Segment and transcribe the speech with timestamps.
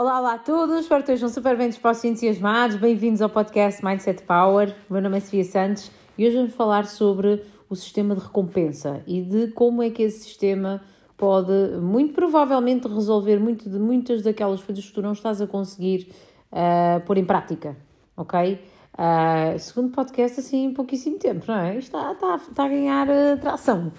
[0.00, 2.76] Olá, olá a todos, espero que estejam super bem dispostos e entusiasmados.
[2.78, 4.74] Bem-vindos ao podcast Mindset Power.
[4.88, 9.02] O meu nome é Sofia Santos e hoje vamos falar sobre o sistema de recompensa
[9.06, 10.80] e de como é que esse sistema
[11.18, 11.52] pode,
[11.82, 16.10] muito provavelmente, resolver muito de, muitas daquelas coisas que tu não estás a conseguir
[16.50, 17.76] uh, pôr em prática,
[18.16, 18.58] ok?
[18.92, 21.78] Uh, segundo podcast, assim, em pouquíssimo tempo, não é?
[21.78, 23.92] Isto está, está, está a ganhar uh, tração.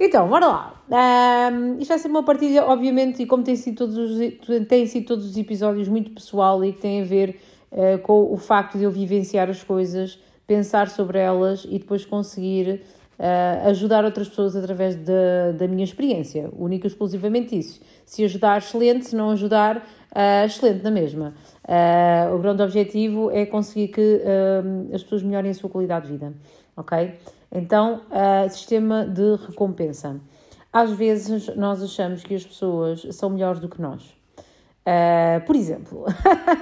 [0.00, 0.74] Então, bora lá.
[0.88, 5.06] Uh, isto vai ser uma partilha, obviamente, e como tem sido todos os, tem sido
[5.06, 7.40] todos os episódios, muito pessoal e que tem a ver
[7.72, 12.82] uh, com o facto de eu vivenciar as coisas, pensar sobre elas e depois conseguir
[13.18, 16.48] uh, ajudar outras pessoas através de, da minha experiência.
[16.56, 17.80] Única e exclusivamente isso.
[18.04, 19.06] Se ajudar, excelente.
[19.06, 21.34] Se não ajudar, uh, excelente na mesma.
[21.64, 24.22] Uh, o grande objetivo é conseguir que
[24.92, 26.32] as pessoas melhorem a sua qualidade de vida.
[26.76, 27.14] Ok?
[27.50, 28.02] Então,
[28.50, 30.20] sistema de recompensa.
[30.72, 34.14] Às vezes nós achamos que as pessoas são melhores do que nós.
[35.46, 36.04] Por exemplo,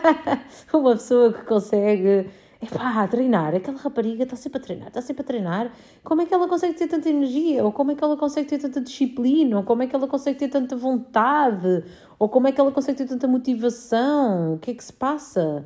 [0.72, 2.28] uma pessoa que consegue
[2.66, 5.72] Epá, treinar, aquela rapariga está sempre a treinar, está sempre a treinar.
[6.02, 7.64] Como é que ela consegue ter tanta energia?
[7.64, 9.58] Ou como é que ela consegue ter tanta disciplina?
[9.58, 11.84] Ou como é que ela consegue ter tanta vontade?
[12.18, 14.54] Ou como é que ela consegue ter tanta motivação?
[14.54, 15.64] O que é que se passa?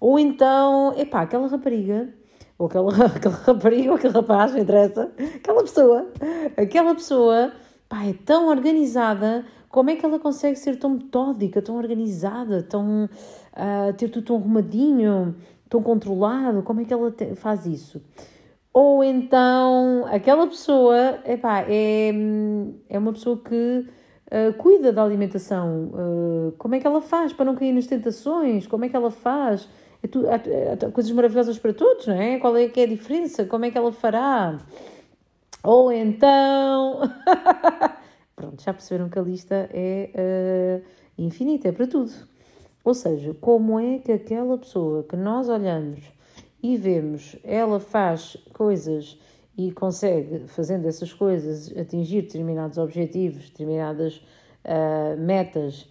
[0.00, 2.08] Ou então, epá, aquela rapariga,
[2.56, 6.06] ou aquela, aquela rapariga, ou aquele rapaz, não interessa, aquela pessoa,
[6.56, 7.52] aquela pessoa,
[7.88, 13.04] pá, é tão organizada, como é que ela consegue ser tão metódica, tão organizada, tão,
[13.04, 15.34] uh, ter tudo tão arrumadinho?
[15.68, 18.02] Tão controlado, como é que ela faz isso?
[18.72, 22.12] Ou então, aquela pessoa, epá, é,
[22.88, 23.86] é uma pessoa que
[24.30, 28.66] uh, cuida da alimentação, uh, como é que ela faz para não cair nas tentações,
[28.66, 29.68] como é que ela faz,
[30.02, 32.38] é tu, há, há coisas maravilhosas para todos, não é?
[32.38, 34.58] Qual é que é a diferença, como é que ela fará?
[35.64, 37.00] Ou então...
[38.36, 42.12] Pronto, já perceberam que a lista é uh, infinita, é para tudo.
[42.88, 46.00] Ou seja, como é que aquela pessoa que nós olhamos
[46.62, 49.20] e vemos, ela faz coisas
[49.58, 54.24] e consegue, fazendo essas coisas, atingir determinados objetivos, determinadas
[54.64, 55.86] uh, metas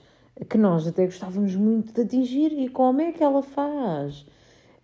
[0.49, 4.21] que nós até gostávamos muito de atingir e como é que ela faz?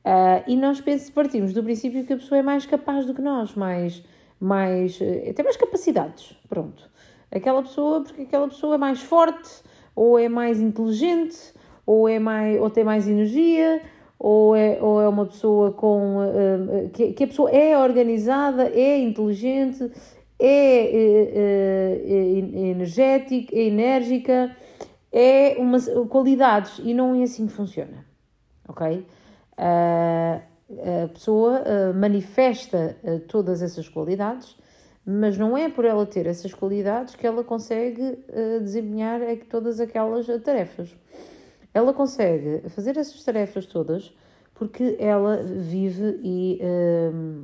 [0.06, 0.84] Uh, e nós
[1.16, 4.03] partimos do princípio que a pessoa é mais capaz do que nós, mais,
[4.40, 6.88] mais, uh, tem mais capacidades, pronto.
[7.31, 9.63] Aquela pessoa, porque aquela pessoa é mais forte,
[9.96, 11.53] ou é mais inteligente,
[11.85, 13.81] ou, é mais, ou tem mais energia,
[14.23, 16.17] ou é, ou é uma pessoa com.
[16.19, 19.91] Uh, que, que, a pessoa é organizada, é inteligente,
[20.39, 24.55] é uh, uh, energética, é enérgica,
[25.11, 25.77] é uma
[26.07, 28.05] qualidades e não é assim que funciona.
[28.67, 29.05] Ok?
[29.55, 31.61] a pessoa
[31.93, 34.57] manifesta todas essas qualidades,
[35.05, 38.17] mas não é por ela ter essas qualidades que ela consegue
[38.61, 40.95] desempenhar todas aquelas tarefas.
[41.73, 44.13] Ela consegue fazer essas tarefas todas
[44.53, 46.59] porque ela vive e
[47.13, 47.44] um,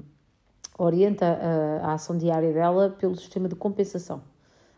[0.78, 4.22] orienta a, a, ação diária dela pelo sistema de compensação,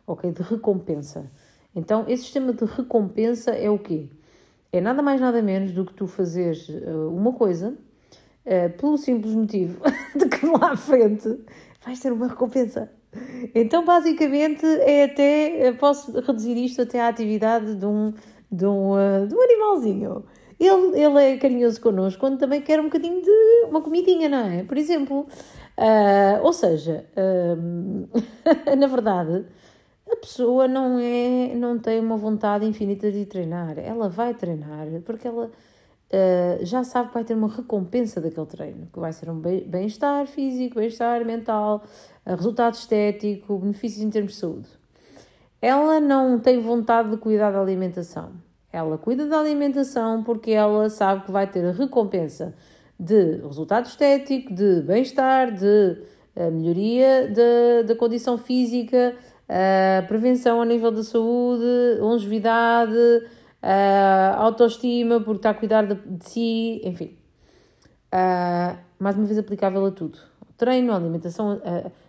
[0.07, 0.31] ok?
[0.31, 1.29] De recompensa.
[1.75, 4.09] Então, esse sistema de recompensa é o quê?
[4.71, 7.75] É nada mais nada menos do que tu fazeres uh, uma coisa
[8.45, 9.81] uh, pelo simples motivo
[10.15, 11.37] de que lá à frente
[11.85, 12.89] vais ter uma recompensa.
[13.53, 18.13] Então, basicamente, é até, posso reduzir isto até à atividade de um
[18.51, 20.25] de um, uh, de um animalzinho.
[20.59, 24.63] Ele, ele é carinhoso connosco quando também quer um bocadinho de uma comidinha, não é?
[24.63, 25.27] Por exemplo.
[25.77, 28.07] Uh, ou seja, uh,
[28.77, 29.45] na verdade,
[30.11, 33.79] a pessoa não, é, não tem uma vontade infinita de treinar.
[33.79, 38.87] Ela vai treinar porque ela uh, já sabe que vai ter uma recompensa daquele treino,
[38.93, 41.83] que vai ser um bem-estar físico, bem-estar mental,
[42.25, 44.80] resultado estético, benefícios em termos de saúde.
[45.61, 48.31] Ela não tem vontade de cuidar da alimentação.
[48.73, 52.55] Ela cuida da alimentação porque ela sabe que vai ter a recompensa
[52.99, 55.97] de resultado estético, de bem-estar, de
[56.35, 57.31] uh, melhoria
[57.85, 59.15] da condição física,
[59.49, 66.29] uh, prevenção a nível da saúde, longevidade, uh, autoestima, porque está a cuidar de, de
[66.29, 67.17] si, enfim.
[68.13, 70.17] Uh, mais uma vez aplicável a tudo.
[70.57, 71.59] Treino, alimentação.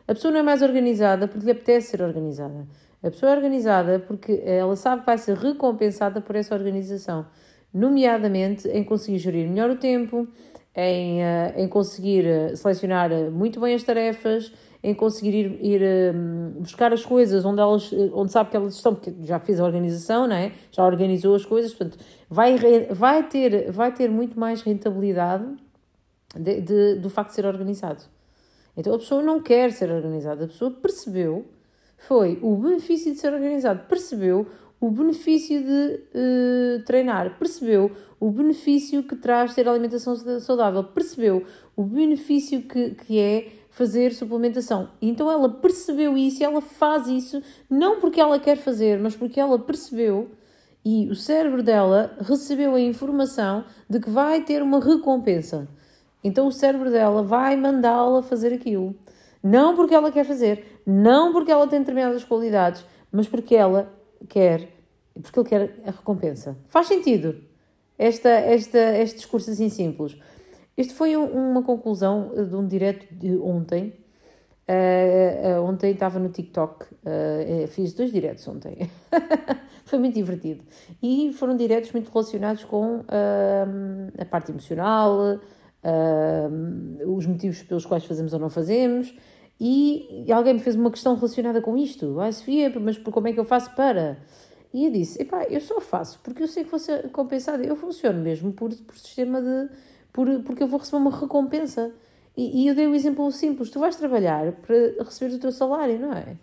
[0.06, 2.66] a pessoa não é mais organizada porque lhe apetece ser organizada.
[3.02, 7.26] A pessoa é organizada porque ela sabe que vai ser recompensada por essa organização,
[7.74, 10.28] nomeadamente em conseguir gerir melhor o tempo,
[10.74, 14.50] em, uh, em conseguir eh, selecionar eh, muito bem as tarefas,
[14.82, 16.14] em conseguir ir, ir
[16.58, 20.26] buscar as coisas onde, elas, onde sabe que elas estão, porque já fez a organização,
[20.26, 20.52] não é?
[20.70, 22.56] já organizou as coisas, portanto, vai,
[22.90, 25.44] vai, ter, vai ter muito mais rentabilidade
[26.34, 28.02] de, de, do facto de ser organizado.
[28.76, 31.44] Então a pessoa não quer ser organizada, a pessoa percebeu
[32.06, 34.46] foi o benefício de ser organizado, percebeu
[34.80, 41.44] o benefício de uh, treinar, percebeu o benefício que traz ter alimentação saudável, percebeu
[41.76, 44.90] o benefício que, que é fazer suplementação.
[45.00, 47.40] Então ela percebeu isso e ela faz isso
[47.70, 50.28] não porque ela quer fazer, mas porque ela percebeu
[50.84, 55.68] e o cérebro dela recebeu a informação de que vai ter uma recompensa.
[56.24, 58.94] Então o cérebro dela vai mandá-la fazer aquilo.
[59.42, 63.92] Não porque ela quer fazer, não porque ela tem determinadas qualidades, mas porque ela
[64.28, 64.68] quer,
[65.20, 66.56] porque ele quer a recompensa.
[66.68, 67.36] Faz sentido
[67.98, 70.16] esta, esta, este discurso assim simples.
[70.76, 73.94] Este foi uma conclusão de um direto de ontem.
[74.68, 78.90] Uh, uh, ontem estava no TikTok, uh, fiz dois diretos ontem.
[79.84, 80.64] foi muito divertido.
[81.02, 83.04] E foram diretos muito relacionados com
[84.18, 85.40] a parte emocional,
[87.06, 89.14] os motivos pelos quais fazemos ou não fazemos.
[89.60, 92.18] E alguém me fez uma questão relacionada com isto.
[92.20, 94.18] Ai, Sofia, mas como é que eu faço para?
[94.72, 97.62] E eu disse: epá, eu só faço porque eu sei que vou ser compensada.
[97.64, 99.68] Eu funciono mesmo por, por sistema de.
[100.12, 101.92] Por, porque eu vou receber uma recompensa.
[102.36, 105.98] E, e eu dei um exemplo simples: tu vais trabalhar para receber o teu salário,
[105.98, 106.36] não é?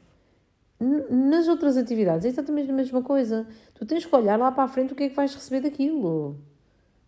[0.79, 3.45] Nas outras atividades é exatamente a mesma coisa.
[3.75, 6.37] Tu tens que olhar lá para a frente o que é que vais receber daquilo.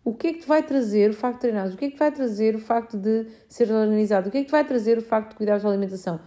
[0.04, 1.74] O que é que te vai trazer o facto de treinares?
[1.74, 4.28] O que é que te vai trazer o facto de ser organizado?
[4.28, 6.20] O que é que te vai trazer o facto de cuidar da alimentação?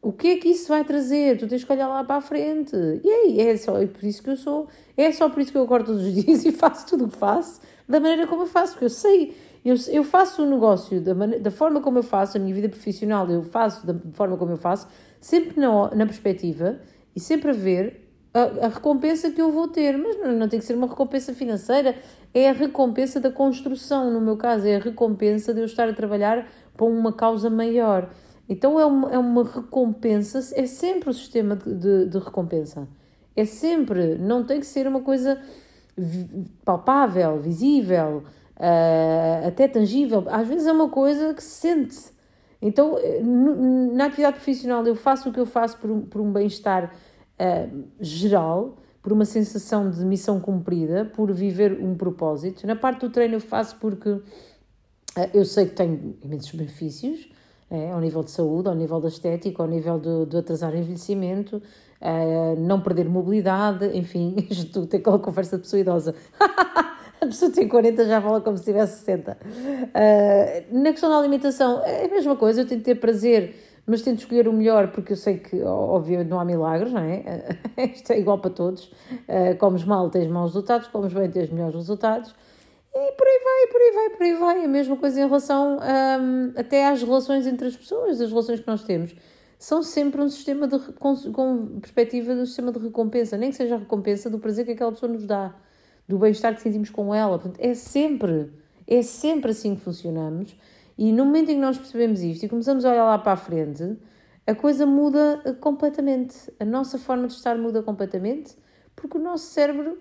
[0.00, 1.38] O que é que isso vai trazer?
[1.38, 2.74] Tu tens que olhar lá para a frente.
[3.04, 4.66] E aí, é só é por isso que eu sou.
[4.96, 7.16] É só por isso que eu acordo todos os dias e faço tudo o que
[7.16, 9.36] faço da maneira como eu faço, porque eu sei.
[9.64, 13.30] Eu, eu faço o negócio da, da forma como eu faço, a minha vida profissional,
[13.30, 14.88] eu faço da forma como eu faço,
[15.20, 16.80] sempre na, na perspectiva
[17.14, 18.01] e sempre a ver
[18.34, 21.34] a, a, recompensa que eu vou ter, mas não, não tem que ser uma recompensa
[21.34, 21.94] financeira,
[22.32, 25.92] é a recompensa da construção, no meu caso, é a recompensa de eu estar a
[25.92, 28.08] trabalhar para uma causa maior.
[28.48, 32.88] Então é uma, é uma recompensa, é sempre o sistema de, de, de recompensa.
[33.36, 35.40] É sempre, não tem que ser uma coisa
[36.64, 38.24] palpável, visível,
[38.56, 40.24] uh, até tangível.
[40.28, 42.12] Às vezes é uma coisa que se sente.
[42.60, 42.96] Então,
[43.92, 46.94] na atividade profissional, eu faço o que eu faço por um, por um bem-estar
[47.42, 52.66] uh, geral, por uma sensação de missão cumprida, por viver um propósito.
[52.66, 54.22] Na parte do treino eu faço porque uh,
[55.34, 57.28] eu sei que tenho imensos benefícios,
[57.72, 60.76] é, ao nível de saúde, ao nível da estética, ao nível do, do atrasar o
[60.76, 66.14] envelhecimento, uh, não perder mobilidade, enfim, isto tem aquela conversa de pessoa idosa.
[67.18, 69.38] a pessoa tem 40 já fala como se tivesse 60.
[69.40, 73.54] Uh, na questão da alimentação, é a mesma coisa, eu tento ter prazer
[73.92, 77.58] mas tento escolher o melhor porque eu sei que, obviamente, não há milagres, não é?
[77.94, 78.84] Isto é igual para todos.
[78.84, 82.34] Uh, comes mal, tens maus resultados, comes bem, tens melhores resultados.
[82.94, 84.64] E por aí vai, por aí vai, por aí vai.
[84.64, 88.66] A mesma coisa em relação um, até às relações entre as pessoas, as relações que
[88.66, 89.14] nós temos.
[89.58, 93.74] São sempre um sistema de, com, com perspectiva do sistema de recompensa, nem que seja
[93.74, 95.54] a recompensa do prazer que aquela pessoa nos dá,
[96.08, 97.38] do bem-estar que sentimos com ela.
[97.38, 98.50] Portanto, é sempre,
[98.86, 100.56] é sempre assim que funcionamos
[101.02, 103.36] e no momento em que nós percebemos isto e começamos a olhar lá para a
[103.36, 103.98] frente,
[104.46, 106.48] a coisa muda eh, completamente.
[106.60, 108.56] A nossa forma de estar muda completamente
[108.94, 110.00] porque o nosso cérebro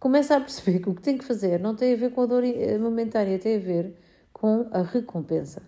[0.00, 2.26] começa a perceber que o que tem que fazer não tem a ver com a
[2.26, 3.94] dor eh, momentânea, tem a ver
[4.32, 5.60] com a recompensa.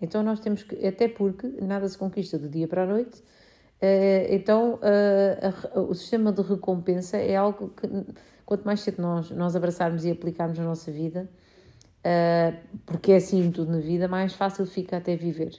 [0.00, 3.20] Então nós temos que, até porque nada se conquista do dia para a noite,
[3.80, 4.78] eh, então
[5.88, 7.88] o sistema de recompensa é algo que
[8.46, 11.28] quanto mais cedo nós, nós abraçarmos e aplicarmos na nossa vida,
[12.86, 15.52] porque é assim tudo na vida, mais fácil fica até viver.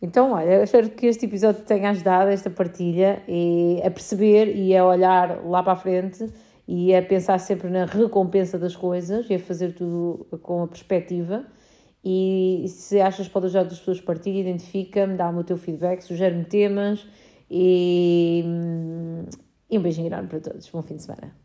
[0.00, 4.84] Então, olha, espero que este episódio tenha ajudado, esta partilha, e a perceber e a
[4.84, 6.28] olhar lá para a frente
[6.66, 11.44] e a pensar sempre na recompensa das coisas e a fazer tudo com a perspectiva.
[12.04, 16.44] E se achas que pode ajudar outras pessoas, partilha, identifica-me, dá-me o teu feedback, sugere-me
[16.44, 17.06] temas
[17.48, 18.44] e,
[19.70, 20.68] e um beijinho enorme para todos.
[20.68, 21.41] Bom fim de semana.